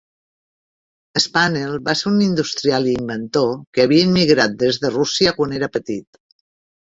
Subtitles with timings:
[1.25, 5.69] Spanel va ser un industrial i inventor que havia immigrat des de Rússia quan era
[5.77, 6.21] petit.